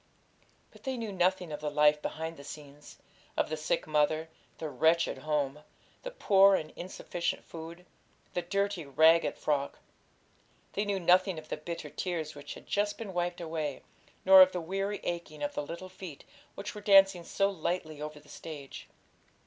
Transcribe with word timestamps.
But 0.71 0.81
they 0.81 0.97
knew 0.97 1.11
nothing 1.11 1.51
of 1.51 1.59
the 1.59 1.69
life 1.69 2.01
behind 2.01 2.35
the 2.37 2.43
scenes; 2.43 2.97
of 3.37 3.49
the 3.51 3.55
sick 3.55 3.85
mother, 3.85 4.29
the 4.57 4.67
wretched 4.67 5.19
home, 5.19 5.59
the 6.01 6.09
poor 6.09 6.55
and 6.55 6.73
insufficient 6.75 7.45
food, 7.45 7.85
the 8.33 8.41
dirty, 8.41 8.83
ragged 8.83 9.37
frock. 9.37 9.77
They 10.73 10.85
knew 10.85 10.99
nothing 10.99 11.37
of 11.37 11.49
the 11.49 11.55
bitter 11.57 11.91
tears 11.91 12.33
which 12.33 12.55
had 12.55 12.65
just 12.65 12.97
been 12.97 13.13
wiped 13.13 13.41
away, 13.41 13.83
nor 14.25 14.41
of 14.41 14.53
the 14.53 14.59
weary 14.61 15.01
aching 15.03 15.43
of 15.43 15.53
the 15.53 15.61
little 15.61 15.87
feet 15.89 16.23
which 16.55 16.73
were 16.73 16.81
dancing 16.81 17.23
so 17.23 17.51
lightly 17.51 18.01
over 18.01 18.19
the 18.19 18.27
stage. 18.27 18.89